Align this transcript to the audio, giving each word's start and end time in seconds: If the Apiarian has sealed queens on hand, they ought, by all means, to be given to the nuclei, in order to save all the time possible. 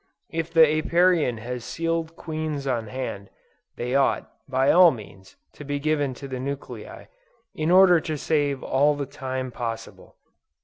If 0.31 0.51
the 0.51 0.65
Apiarian 0.79 1.37
has 1.37 1.63
sealed 1.63 2.15
queens 2.15 2.65
on 2.65 2.87
hand, 2.87 3.29
they 3.75 3.93
ought, 3.93 4.31
by 4.49 4.71
all 4.71 4.89
means, 4.89 5.35
to 5.53 5.63
be 5.63 5.77
given 5.77 6.15
to 6.15 6.27
the 6.27 6.39
nuclei, 6.39 7.05
in 7.53 7.69
order 7.69 7.99
to 7.99 8.17
save 8.17 8.63
all 8.63 8.95
the 8.95 9.05
time 9.05 9.51
possible. 9.51 10.15